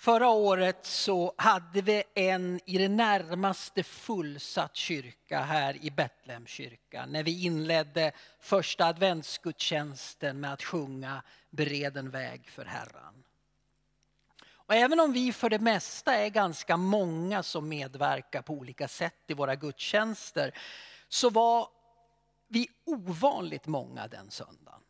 [0.00, 7.22] Förra året så hade vi en i det närmaste fullsatt kyrka här i Betlehemskyrkan när
[7.22, 13.24] vi inledde första adventsgudstjänsten med att sjunga Bereden väg för Herren.
[14.50, 19.24] Och även om vi för det mesta är ganska många som medverkar på olika sätt
[19.26, 20.52] i våra gudstjänster
[21.08, 21.68] så var
[22.48, 24.82] vi ovanligt många den söndagen.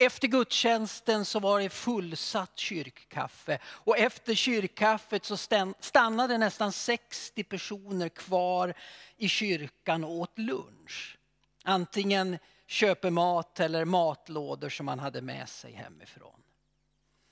[0.00, 5.36] Efter gudstjänsten så var det fullsatt kyrkkaffe och efter kyrkkaffet så
[5.80, 8.74] stannade nästan 60 personer kvar
[9.16, 11.18] i kyrkan och åt lunch.
[11.64, 16.42] Antingen köpemat eller matlådor som man hade med sig hemifrån.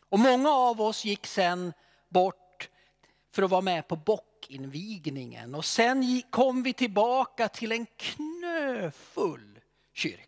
[0.08, 1.72] Och många av oss gick sen
[2.08, 2.68] bort
[3.32, 9.60] för att vara med på bockinvigningen och sen kom vi tillbaka till en knöfull
[9.92, 10.25] kyrka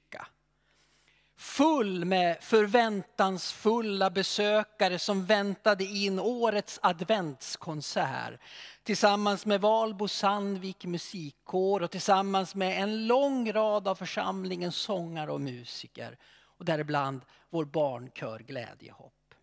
[1.39, 8.41] full med förväntansfulla besökare som väntade in årets adventskonsert
[8.83, 15.41] tillsammans med Valbo Sandvik musikkår och tillsammans med en lång rad av församlingens sångare och
[15.41, 19.35] musiker och däribland vår barnkör Glädjehopp.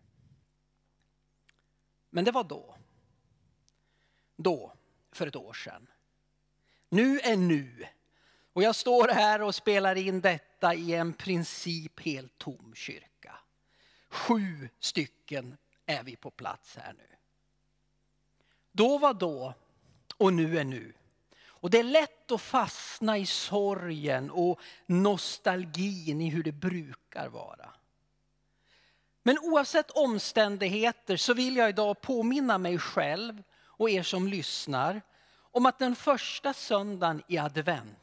[2.10, 2.76] Men det var då.
[4.36, 4.72] Då,
[5.12, 5.86] för ett år sedan.
[6.88, 7.86] Nu är nu.
[8.56, 13.34] Och jag står här och spelar in detta i en princip helt tom kyrka.
[14.08, 17.16] Sju stycken är vi på plats här nu.
[18.72, 19.54] Då var då
[20.16, 20.92] och nu är nu.
[21.44, 27.70] Och det är lätt att fastna i sorgen och nostalgin i hur det brukar vara.
[29.22, 35.02] Men oavsett omständigheter så vill jag idag påminna mig själv och er som lyssnar
[35.36, 37.98] om att den första söndagen i advent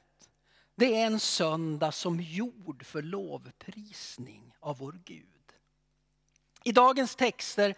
[0.76, 5.28] det är en söndag som gjord för lovprisning av vår Gud.
[6.64, 7.76] I dagens texter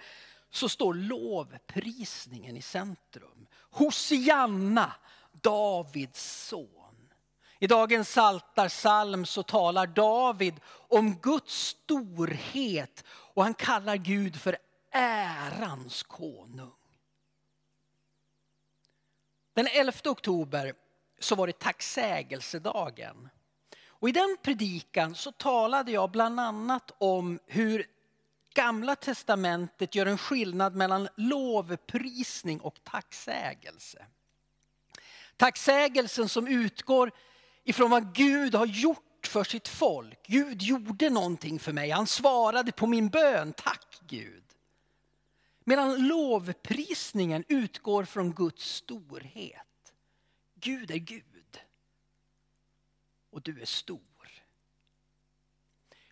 [0.49, 3.47] så står lovprisningen i centrum.
[3.69, 4.93] Hosianna,
[5.31, 7.09] Davids son.
[7.59, 14.57] I dagens saltarsalm så talar David om Guds storhet och han kallar Gud för
[14.91, 16.71] ärans konung.
[19.53, 20.73] Den 11 oktober
[21.19, 23.29] så var det tacksägelsedagen.
[23.87, 27.85] Och I den predikan så talade jag bland annat om hur
[28.53, 34.05] Gamla testamentet gör en skillnad mellan lovprisning och tacksägelse.
[35.37, 37.11] Tacksägelsen som utgår
[37.63, 40.27] ifrån vad Gud har gjort för sitt folk.
[40.27, 44.43] Gud gjorde någonting för mig, han svarade på min bön, tack Gud.
[45.63, 49.61] Medan lovprisningen utgår från Guds storhet.
[50.65, 51.59] Gud är Gud.
[53.29, 54.01] Och du är stor.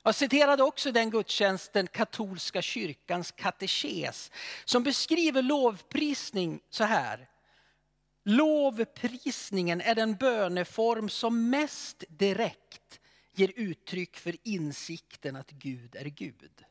[0.03, 4.31] Jag citerade också den gudstjänsten katolska kyrkans katekes
[4.65, 7.29] som beskriver lovprisning så här.
[8.23, 12.99] Lovprisningen är den böneform som mest direkt
[13.31, 16.63] ger uttryck för insikten att Gud är Gud.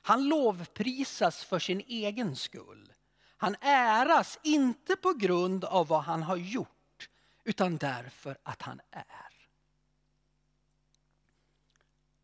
[0.00, 2.92] Han lovprisas för sin egen skull.
[3.36, 6.77] Han äras inte på grund av vad han har gjort
[7.48, 9.04] utan därför att han är.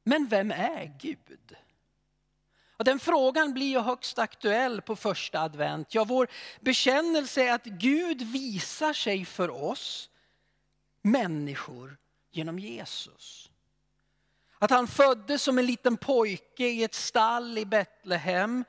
[0.05, 1.57] Men vem är Gud?
[2.77, 5.95] Och den frågan blir ju högst aktuell på första advent.
[5.95, 6.29] Ja, vår
[6.61, 10.11] bekännelse är att Gud visar sig för oss
[11.03, 11.97] människor
[12.31, 13.51] genom Jesus.
[14.59, 18.65] Att han föddes som en liten pojke i ett stall i Betlehem.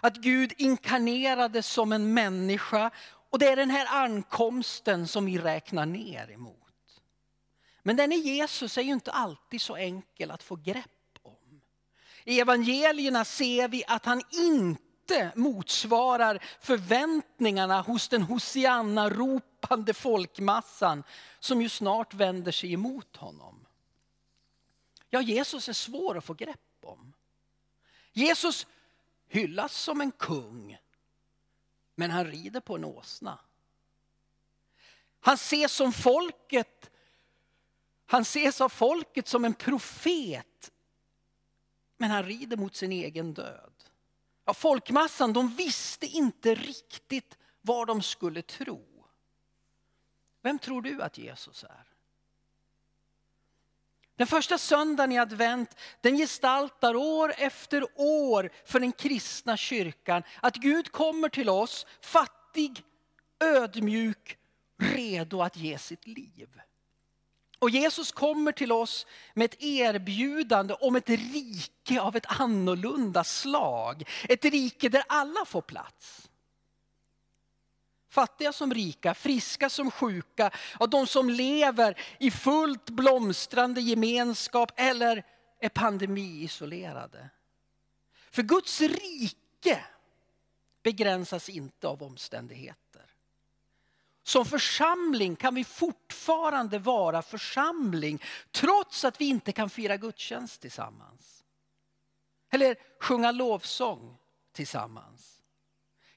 [0.00, 2.90] Att Gud inkarnerades som en människa
[3.30, 6.58] och det är den här ankomsten som vi räknar ner emot.
[7.82, 11.60] Men den i Jesus är ju inte alltid så enkel att få grepp om.
[12.24, 21.04] I evangelierna ser vi att han inte motsvarar förväntningarna hos den Hosianna-ropande folkmassan
[21.40, 23.66] som ju snart vänder sig emot honom.
[25.10, 27.12] Ja, Jesus är svår att få grepp om.
[28.12, 28.66] Jesus
[29.28, 30.78] hyllas som en kung
[31.98, 33.38] men han rider på en åsna.
[35.20, 36.90] Han ses som folket,
[38.06, 40.72] han ses av folket som en profet.
[41.96, 43.72] Men han rider mot sin egen död.
[44.44, 49.06] Ja, folkmassan de visste inte riktigt vad de skulle tro.
[50.42, 51.87] Vem tror du att Jesus är?
[54.18, 60.56] Den första söndagen i advent den gestaltar år efter år för den kristna kyrkan att
[60.56, 62.82] Gud kommer till oss fattig,
[63.40, 64.38] ödmjuk,
[64.82, 66.48] redo att ge sitt liv.
[67.58, 74.08] Och Jesus kommer till oss med ett erbjudande om ett rike av ett annorlunda slag.
[74.28, 76.30] Ett rike där alla får plats.
[78.08, 85.26] Fattiga som rika, friska som sjuka, och de som lever i fullt blomstrande gemenskap eller
[85.60, 87.30] är pandemiisolerade.
[88.30, 89.84] För Guds rike
[90.82, 93.14] begränsas inte av omständigheter.
[94.22, 101.44] Som församling kan vi fortfarande vara församling trots att vi inte kan fira gudstjänst tillsammans.
[102.50, 104.18] Eller sjunga lovsång
[104.52, 105.37] tillsammans.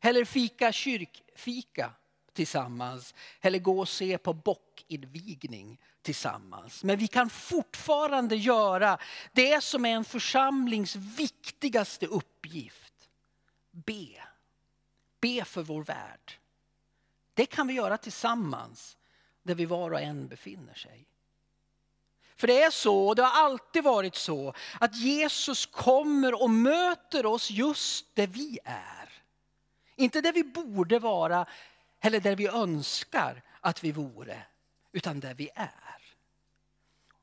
[0.01, 1.94] Eller fika kyrkfika
[2.33, 3.13] tillsammans.
[3.42, 6.83] Eller gå och se på bockinvigning tillsammans.
[6.83, 8.98] Men vi kan fortfarande göra
[9.31, 13.09] det som är en församlings viktigaste uppgift.
[13.71, 14.24] Be.
[15.21, 16.38] Be för vår värld.
[17.33, 18.97] Det kan vi göra tillsammans
[19.44, 21.07] där vi var och en befinner sig.
[22.36, 27.25] För det är så, och det har alltid varit så, att Jesus kommer och möter
[27.25, 29.11] oss just där vi är.
[29.96, 31.46] Inte där vi borde vara
[32.02, 34.44] eller där vi önskar att vi vore,
[34.92, 36.02] utan där vi är.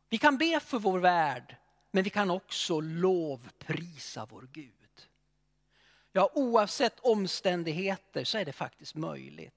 [0.09, 1.56] Vi kan be för vår värld,
[1.91, 4.73] men vi kan också lovprisa vår Gud.
[6.12, 9.55] Ja, oavsett omständigheter så är det faktiskt möjligt.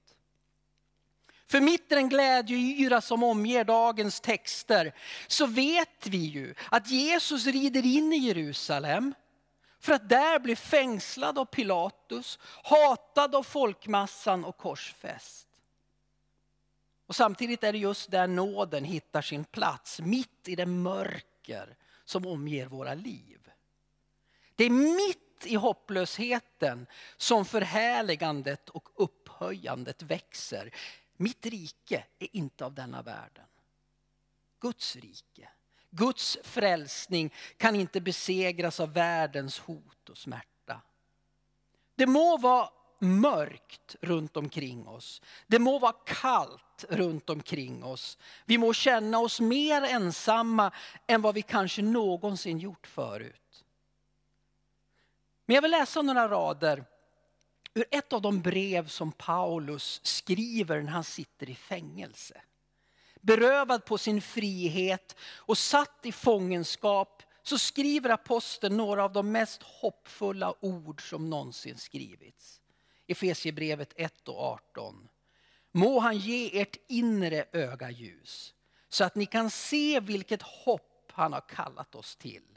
[1.46, 4.94] För mitt i den glädjeyra som omger dagens texter
[5.26, 9.14] så vet vi ju att Jesus rider in i Jerusalem
[9.82, 15.48] för att där bli fängslad av Pilatus, hatad av folkmassan och korsfäst.
[17.06, 22.26] Och samtidigt är det just där nåden hittar sin plats, mitt i det mörker som
[22.26, 23.50] omger våra liv.
[24.54, 26.86] Det är mitt i hopplösheten
[27.16, 30.74] som förhärligandet och upphöjandet växer.
[31.16, 33.46] Mitt rike är inte av denna världen.
[34.60, 35.48] Guds rike,
[35.94, 40.80] Guds frälsning kan inte besegras av världens hot och smärta.
[41.94, 42.68] Det må vara
[42.98, 45.22] mörkt runt omkring oss.
[45.46, 48.18] Det må vara kallt runt omkring oss.
[48.44, 50.72] Vi må känna oss mer ensamma
[51.06, 53.64] än vad vi kanske någonsin gjort förut.
[55.46, 56.84] Men jag vill läsa några rader
[57.74, 62.40] ur ett av de brev som Paulus skriver när han sitter i fängelse.
[63.22, 69.62] Berövad på sin frihet och satt i fångenskap så skriver aposteln några av de mest
[69.62, 72.60] hoppfulla ord som någonsin skrivits.
[73.06, 75.08] Efesierbrevet 1 och 18.
[75.72, 78.54] Må han ge ert inre öga ljus
[78.88, 82.52] så att ni kan se vilket hopp han har kallat oss till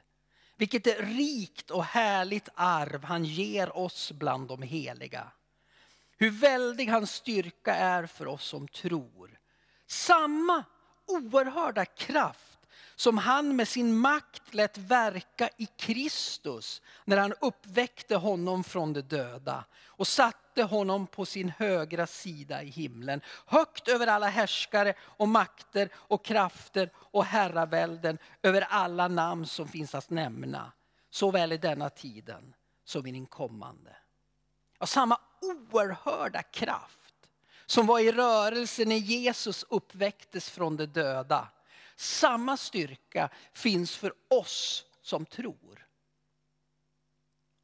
[0.58, 5.32] vilket rikt och härligt arv han ger oss bland de heliga.
[6.18, 9.40] Hur väldig hans styrka är för oss som tror.
[9.88, 10.64] Samma
[11.08, 12.56] oerhörda kraft
[12.96, 19.02] som han med sin makt lät verka i Kristus när han uppväckte honom från de
[19.02, 23.22] döda och satte honom på sin högra sida i himlen.
[23.46, 29.96] Högt över alla härskare och makter och krafter och herravälden över alla namn som finns
[29.96, 30.72] att nämna.
[31.10, 32.56] Såväl i denna tiden
[32.86, 33.96] som i den kommande.
[34.80, 37.05] Och samma oerhörda kraft
[37.66, 41.48] som var i rörelse när Jesus uppväcktes från de döda.
[41.96, 45.88] Samma styrka finns för oss som tror.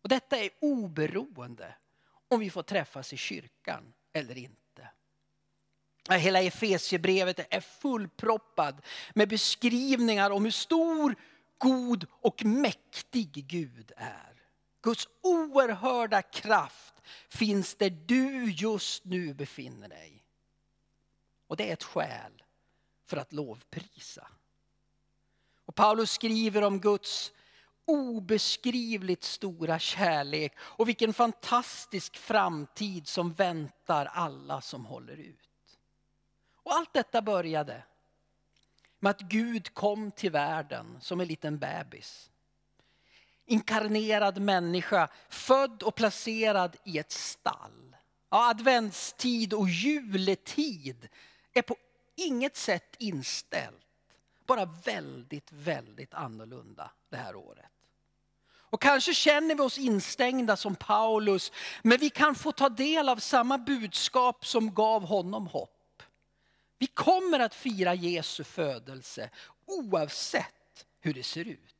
[0.03, 1.75] Och detta är oberoende
[2.27, 4.89] om vi får träffas i kyrkan eller inte.
[6.09, 8.81] Hela Efesiebrevet är fullproppad
[9.13, 11.15] med beskrivningar om hur stor,
[11.57, 14.41] god och mäktig Gud är.
[14.81, 16.90] Guds oerhörda kraft
[17.29, 20.23] finns där du just nu befinner dig.
[21.47, 22.43] Och det är ett skäl
[23.05, 24.27] för att lovprisa.
[25.65, 27.31] Och Paulus skriver om Guds
[27.85, 35.79] obeskrivligt stora kärlek och vilken fantastisk framtid som väntar alla som håller ut.
[36.55, 37.83] Och allt detta började
[38.99, 42.30] med att Gud kom till världen som en liten bebis.
[43.45, 47.95] Inkarnerad människa, född och placerad i ett stall.
[48.29, 51.09] Ja, adventstid och juletid
[51.53, 51.75] är på
[52.15, 53.75] inget sätt inställt.
[54.45, 57.65] Bara väldigt, väldigt annorlunda det här året.
[58.71, 63.17] Och kanske känner vi oss instängda som Paulus, men vi kan få ta del av
[63.17, 66.03] samma budskap som gav honom hopp.
[66.77, 69.29] Vi kommer att fira Jesu födelse
[69.65, 71.75] oavsett hur det ser ut.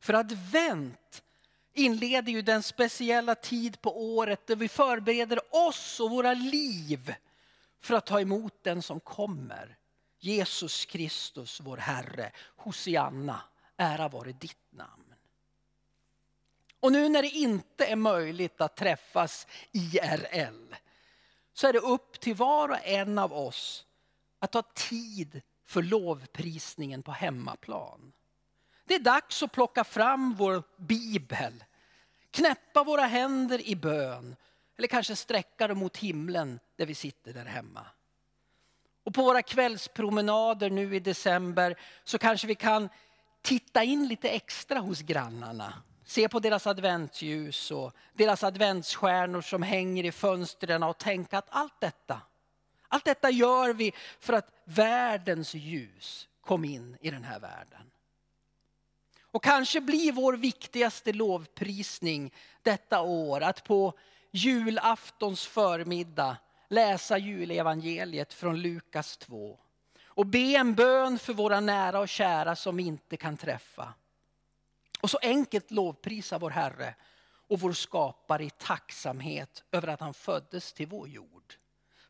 [0.00, 1.22] För advent
[1.72, 7.14] inleder ju den speciella tid på året där vi förbereder oss och våra liv
[7.80, 9.78] för att ta emot den som kommer,
[10.18, 12.32] Jesus Kristus, vår Herre.
[12.56, 13.40] Hosianna,
[13.76, 15.14] ära vare ditt namn.
[16.80, 20.74] Och nu när det inte är möjligt att träffas IRL
[21.52, 23.86] så är det upp till var och en av oss
[24.38, 28.12] att ta tid för lovprisningen på hemmaplan.
[28.86, 31.64] Det är dags att plocka fram vår bibel,
[32.30, 34.36] knäppa våra händer i bön
[34.78, 37.86] eller kanske sträcka dem mot himlen där vi sitter där hemma.
[39.04, 42.88] Och på våra kvällspromenader nu i december så kanske vi kan
[43.42, 45.82] titta in lite extra hos grannarna.
[46.04, 51.80] Se på deras adventsljus och deras adventsstjärnor som hänger i fönstren och tänka att allt
[51.80, 52.20] detta,
[52.88, 57.90] allt detta gör vi för att världens ljus kom in i den här världen.
[59.36, 63.98] Och kanske blir vår viktigaste lovprisning detta år att på
[64.30, 66.36] julaftons förmiddag
[66.68, 69.58] läsa julevangeliet från Lukas 2
[70.06, 73.94] och be en bön för våra nära och kära som vi inte kan träffa.
[75.00, 76.94] Och så enkelt lovprisa vår Herre
[77.48, 81.54] och vår skapare i tacksamhet över att han föddes till vår jord.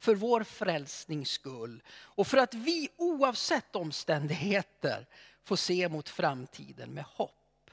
[0.01, 5.07] För vår frälsnings skull och för att vi oavsett omständigheter
[5.47, 7.71] får se mot framtiden med hopp.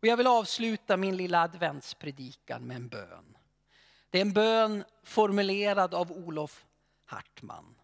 [0.00, 3.36] Och jag vill avsluta min lilla adventspredikan med en bön.
[4.10, 6.66] Det är en bön formulerad av Olof
[7.04, 7.74] Hartman.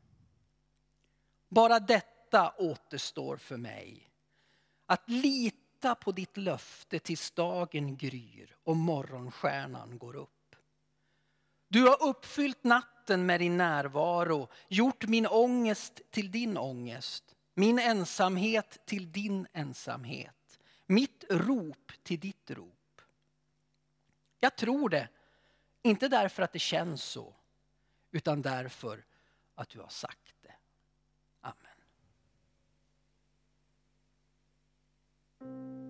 [1.49, 4.11] Bara detta återstår för mig.
[4.87, 10.57] Att lita på ditt löfte tills dagen gryr och morgonstjärnan går upp.
[11.69, 18.87] Du har uppfyllt natten med din närvaro, gjort min ångest till din ångest, min ensamhet
[18.87, 23.01] till din ensamhet, mitt rop till ditt rop.
[24.41, 25.09] Jag tror det
[25.83, 27.35] inte därför att det känns så,
[28.11, 29.05] utan därför
[29.55, 30.55] att du har sagt det.
[35.41, 35.84] Amen.